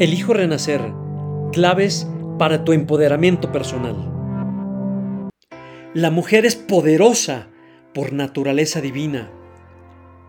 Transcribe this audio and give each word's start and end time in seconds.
Elijo 0.00 0.32
renacer. 0.32 0.80
Claves 1.52 2.08
para 2.38 2.64
tu 2.64 2.72
empoderamiento 2.72 3.52
personal. 3.52 3.96
La 5.92 6.10
mujer 6.10 6.46
es 6.46 6.56
poderosa 6.56 7.48
por 7.92 8.14
naturaleza 8.14 8.80
divina. 8.80 9.30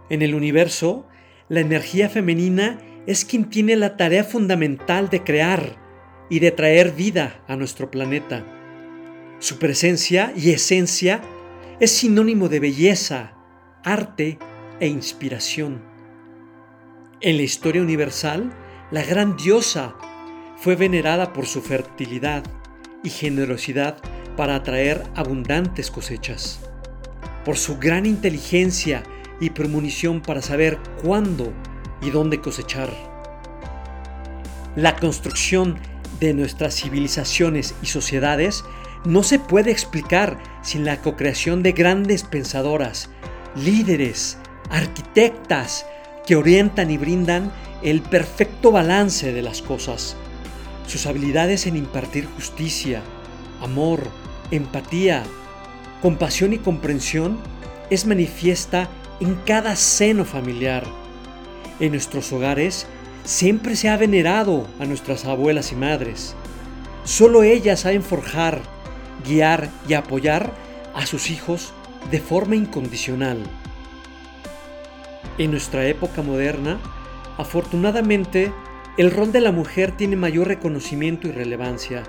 En 0.10 0.23
el 0.23 0.36
universo, 0.36 1.07
la 1.47 1.62
energía 1.62 2.10
femenina 2.10 2.79
es 3.07 3.23
quien 3.23 3.46
tiene 3.46 3.78
la 3.78 3.96
tarea 3.96 4.26
fundamental 4.26 5.10
de 5.10 5.24
crear 5.24 5.78
y 6.29 6.40
de 6.40 6.51
traer 6.51 6.92
vida 6.92 7.42
a 7.47 7.56
nuestro 7.56 7.90
planeta. 7.90 8.44
Su 9.40 9.58
presencia 9.58 10.33
y 10.35 10.49
esencia 10.49 11.22
es 11.79 11.92
sinónimo 11.92 12.49
de 12.49 12.60
belleza, 12.60 13.38
arte 13.85 14.38
e 14.81 14.88
inspiración. 14.88 15.81
En 17.22 17.38
la 17.38 17.44
historia 17.44 17.81
universal, 17.81 18.52
la 18.91 19.03
gran 19.03 19.38
diosa 19.38 19.95
fue 20.58 20.76
venerada 20.76 21.32
por 21.32 21.45
su 21.45 21.62
fertilidad 21.62 22.44
y 23.04 23.09
generosidad 23.09 23.98
para 24.36 24.55
atraer 24.55 25.04
abundantes 25.16 25.90
cosechas, 25.90 26.59
por 27.46 27.58
su 27.58 27.80
gran 27.80 28.05
inteligencia 28.05 29.04
y 29.40 29.52
premonición 29.52 30.22
para 30.22 30.41
saber 30.41 30.77
cuándo 31.02 31.54
y 32.02 32.09
dónde 32.09 32.41
cosechar. 32.41 32.90
La 34.76 34.98
construcción 34.98 35.80
de 36.20 36.34
nuestras 36.34 36.76
civilizaciones 36.76 37.76
y 37.82 37.88
sociedades 37.88 38.63
no 39.05 39.23
se 39.23 39.40
puede 39.40 39.71
explicar 39.71 40.38
sin 40.62 40.85
la 40.85 40.98
cocreación 41.02 41.63
de 41.63 41.71
grandes 41.71 42.23
pensadoras, 42.23 43.10
líderes, 43.55 44.38
arquitectas 44.70 45.85
que 46.27 46.35
orientan 46.35 46.91
y 46.91 46.98
brindan 46.98 47.52
el 47.84 48.02
perfecto 48.02 48.71
balance 48.71 49.34
de 49.34 49.41
las 49.41 49.62
cosas. 49.62 50.16
Sus 50.88 51.05
habilidades 51.05 51.67
en 51.67 51.77
impartir 51.77 52.26
justicia, 52.26 53.01
amor, 53.62 54.07
empatía, 54.51 55.23
compasión 56.01 56.54
y 56.54 56.57
comprensión 56.57 57.38
es 57.90 58.05
manifiesta 58.05 58.90
en 59.20 59.35
cada 59.46 59.76
seno 59.76 60.26
familiar. 60.26 60.84
En 61.79 61.91
nuestros 61.91 62.32
hogares 62.34 62.88
siempre 63.23 63.76
se 63.76 63.90
ha 63.90 63.98
venerado 63.98 64.67
a 64.79 64.85
nuestras 64.85 65.25
abuelas 65.25 65.71
y 65.71 65.75
madres. 65.75 66.35
Solo 67.03 67.43
ellas 67.43 67.81
saben 67.81 68.03
forjar, 68.03 68.61
guiar 69.27 69.69
y 69.88 69.93
apoyar 69.93 70.51
a 70.93 71.05
sus 71.05 71.29
hijos 71.29 71.73
de 72.09 72.19
forma 72.19 72.55
incondicional. 72.55 73.39
En 75.38 75.51
nuestra 75.51 75.88
época 75.88 76.21
moderna, 76.21 76.79
Afortunadamente, 77.37 78.51
el 78.97 79.11
rol 79.11 79.31
de 79.31 79.41
la 79.41 79.51
mujer 79.51 79.91
tiene 79.91 80.15
mayor 80.15 80.47
reconocimiento 80.47 81.27
y 81.27 81.31
relevancia. 81.31 82.03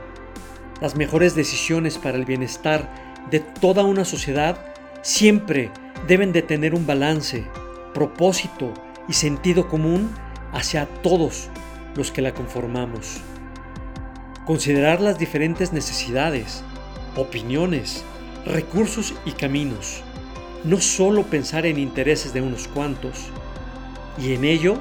Las 0.80 0.96
mejores 0.96 1.34
decisiones 1.34 1.98
para 1.98 2.18
el 2.18 2.24
bienestar 2.24 2.92
de 3.30 3.40
toda 3.40 3.84
una 3.84 4.04
sociedad 4.04 4.58
siempre 5.02 5.70
deben 6.08 6.32
de 6.32 6.42
tener 6.42 6.74
un 6.74 6.86
balance, 6.86 7.46
propósito 7.94 8.74
y 9.08 9.12
sentido 9.12 9.68
común 9.68 10.10
hacia 10.52 10.86
todos 10.86 11.48
los 11.94 12.10
que 12.10 12.22
la 12.22 12.34
conformamos. 12.34 13.20
Considerar 14.44 15.00
las 15.00 15.18
diferentes 15.18 15.72
necesidades, 15.72 16.64
opiniones, 17.16 18.04
recursos 18.44 19.14
y 19.24 19.32
caminos. 19.32 20.02
No 20.64 20.80
solo 20.80 21.24
pensar 21.24 21.66
en 21.66 21.78
intereses 21.78 22.32
de 22.32 22.40
unos 22.40 22.68
cuantos. 22.68 23.28
Y 24.18 24.34
en 24.34 24.44
ello 24.44 24.78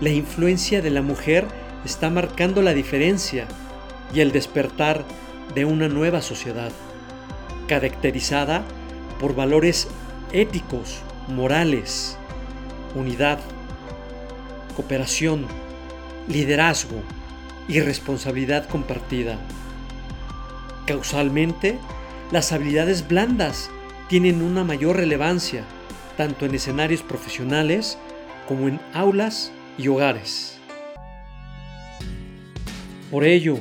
la 0.00 0.10
influencia 0.10 0.82
de 0.82 0.90
la 0.90 1.02
mujer 1.02 1.46
está 1.84 2.10
marcando 2.10 2.62
la 2.62 2.74
diferencia 2.74 3.46
y 4.12 4.20
el 4.20 4.32
despertar 4.32 5.04
de 5.54 5.64
una 5.64 5.88
nueva 5.88 6.20
sociedad, 6.20 6.70
caracterizada 7.66 8.62
por 9.18 9.34
valores 9.34 9.88
éticos, 10.32 11.00
morales, 11.28 12.18
unidad, 12.94 13.38
cooperación, 14.74 15.46
liderazgo 16.28 17.00
y 17.68 17.80
responsabilidad 17.80 18.68
compartida. 18.68 19.38
Causalmente, 20.86 21.78
las 22.30 22.52
habilidades 22.52 23.08
blandas 23.08 23.70
tienen 24.08 24.42
una 24.42 24.62
mayor 24.62 24.96
relevancia 24.96 25.64
tanto 26.16 26.46
en 26.46 26.54
escenarios 26.54 27.02
profesionales 27.02 27.98
como 28.46 28.68
en 28.68 28.80
aulas 28.92 29.52
y 29.78 29.88
hogares. 29.88 30.58
Por 33.10 33.24
ello, 33.24 33.58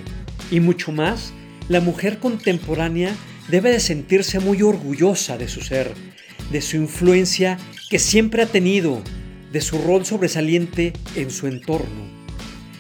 y 0.52 0.60
mucho 0.60 0.92
más, 0.92 1.34
la 1.70 1.82
mujer 1.82 2.20
contemporánea 2.20 3.16
debe 3.48 3.72
de 3.72 3.80
sentirse 3.80 4.40
muy 4.40 4.62
orgullosa 4.62 5.38
de 5.38 5.48
su 5.48 5.62
ser, 5.62 5.94
de 6.52 6.62
su 6.62 6.78
influencia 6.78 7.58
que 7.90 8.00
siempre 8.00 8.44
ha 8.44 8.48
tenido, 8.48 9.02
de 9.52 9.62
su 9.62 9.78
rol 9.78 10.06
sobresaliente 10.06 10.94
en 11.16 11.32
su 11.32 11.48
entorno. 11.48 12.06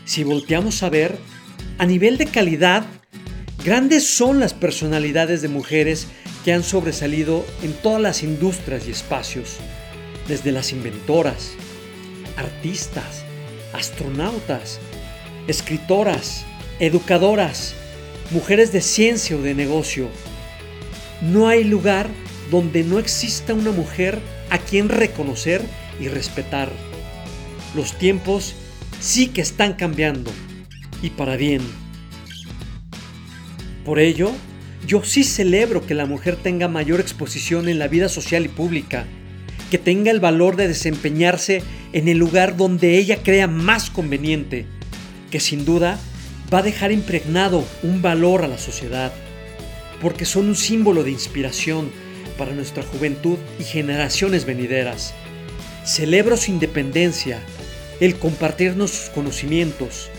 Si 0.06 0.23
volteamos 0.23 0.84
a 0.84 0.90
ver, 0.90 1.17
a 1.78 1.85
nivel 1.85 2.17
de 2.17 2.28
calidad, 2.28 2.85
grandes 3.63 4.07
son 4.07 4.40
las 4.40 4.53
personalidades 4.53 5.41
de 5.41 5.47
mujeres 5.47 6.07
que 6.44 6.53
han 6.53 6.63
sobresalido 6.63 7.46
en 7.63 7.73
todas 7.73 8.02
las 8.02 8.23
industrias 8.23 8.88
y 8.88 8.91
espacios, 8.91 9.57
desde 10.28 10.52
las 10.52 10.72
inventoras, 10.72 11.53
artistas, 12.38 13.25
astronautas, 13.75 14.80
escritoras, 15.47 16.46
educadoras, 16.80 17.75
mujeres 18.31 18.72
de 18.72 18.81
ciencia 18.81 19.36
o 19.36 19.41
de 19.41 19.53
negocio. 19.53 20.09
No 21.22 21.47
hay 21.47 21.63
lugar 21.63 22.09
donde 22.52 22.84
no 22.84 23.00
exista 23.00 23.53
una 23.53 23.72
mujer 23.72 24.19
a 24.50 24.58
quien 24.58 24.90
reconocer 24.90 25.62
y 26.00 26.08
respetar. 26.08 26.69
Los 27.75 27.97
tiempos 27.97 28.56
sí 29.00 29.28
que 29.28 29.41
están 29.41 29.74
cambiando 29.74 30.31
y 31.02 31.09
para 31.12 31.35
bien. 31.35 31.62
Por 33.84 34.00
ello, 34.00 34.31
yo 34.88 35.03
sí 35.03 35.24
celebro 35.24 35.85
que 35.85 35.94
la 35.94 36.06
mujer 36.06 36.35
tenga 36.35 36.68
mayor 36.68 37.00
exposición 37.00 37.69
en 37.69 37.80
la 37.80 37.88
vida 37.88 38.09
social 38.09 38.46
y 38.46 38.50
pública 38.50 39.06
que 39.70 39.78
tenga 39.78 40.12
el 40.12 40.20
valor 40.20 40.56
de 40.56 40.68
desempeñarse 40.68 41.64
en 41.94 42.08
el 42.08 42.18
lugar 42.18 42.58
donde 42.58 42.98
ella 42.98 43.24
crea 43.24 43.48
más 43.48 43.90
conveniente, 43.90 44.66
que 45.31 45.40
sin 45.40 45.66
duda 45.66 46.00
va 46.53 46.59
a 46.59 46.64
dejar 46.64 46.92
impregnado 46.92 47.66
un 47.84 48.02
valor 48.02 48.44
a 48.44 48.48
la 48.48 48.58
sociedad, 48.58 49.12
porque 50.02 50.26
son 50.26 50.48
un 50.48 50.56
símbolo 50.56 51.03
de 51.03 51.12
inspiración 51.12 51.90
para 52.38 52.53
nuestra 52.53 52.84
juventud 52.84 53.38
y 53.59 53.64
generaciones 53.64 54.46
venideras. 54.46 55.14
Celebro 55.86 56.38
su 56.38 56.52
independencia, 56.52 57.40
el 58.00 58.16
compartirnos 58.18 58.92
sus 58.92 59.09
conocimientos, 59.09 60.09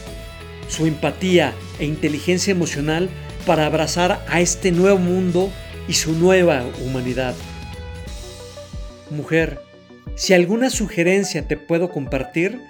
su 0.68 0.86
empatía 0.86 1.52
e 1.78 1.84
inteligencia 1.84 2.50
emocional 2.50 3.08
para 3.44 3.66
abrazar 3.66 4.24
a 4.28 4.40
este 4.40 4.72
nuevo 4.72 4.98
mundo 4.98 5.52
y 5.88 5.92
su 5.92 6.12
nueva 6.12 6.64
humanidad. 6.84 7.34
Mujer, 9.10 9.60
si 10.16 10.34
alguna 10.34 10.70
sugerencia 10.70 11.46
te 11.46 11.56
puedo 11.56 11.90
compartir 11.90 12.60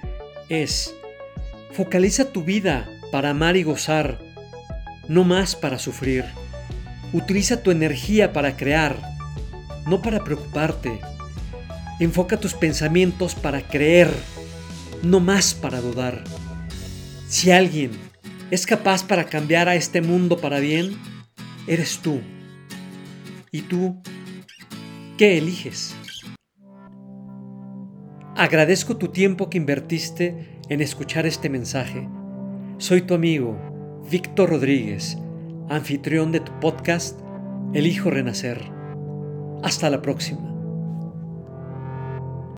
es, 0.49 0.95
focaliza 1.73 2.33
tu 2.33 2.43
vida 2.43 2.89
para 3.11 3.31
amar 3.31 3.57
y 3.57 3.63
gozar, 3.63 4.19
no 5.09 5.25
más 5.25 5.57
para 5.57 5.79
sufrir. 5.79 6.25
Utiliza 7.13 7.63
tu 7.63 7.71
energía 7.71 8.33
para 8.33 8.57
crear, 8.57 8.97
no 9.87 10.03
para 10.03 10.25
preocuparte. 10.25 11.01
Enfoca 12.01 12.37
tus 12.37 12.53
pensamientos 12.53 13.35
para 13.35 13.63
creer, 13.63 14.11
no 15.03 15.21
más 15.21 15.55
para 15.55 15.81
dudar. 15.81 16.25
Si 17.29 17.51
alguien 17.51 17.93
es 18.51 18.67
capaz 18.67 19.05
para 19.05 19.25
cambiar 19.25 19.69
a 19.69 19.77
este 19.77 20.03
mundo 20.03 20.39
para 20.39 20.61
bien, 20.61 20.99
eres 21.67 21.99
tú. 21.99 22.21
¿Y 23.51 23.63
tú 23.63 24.03
qué 25.17 25.39
eliges? 25.39 25.95
Agradezco 28.39 28.99
tu 28.99 29.09
tiempo 29.09 29.49
que 29.49 29.57
invertiste 29.57 30.61
en 30.69 30.83
escuchar 30.83 31.25
este 31.25 31.49
mensaje. 31.49 32.07
Soy 32.77 33.01
tu 33.01 33.15
amigo, 33.15 33.57
Víctor 34.11 34.51
Rodríguez, 34.51 35.17
anfitrión 35.71 36.33
de 36.33 36.41
tu 36.41 36.53
podcast 36.61 37.19
Elijo 37.73 38.11
Renacer. 38.11 38.61
Hasta 39.63 39.89
la 39.89 40.03
próxima. 40.03 40.56